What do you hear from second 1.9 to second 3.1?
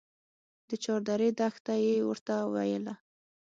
ورته ويله.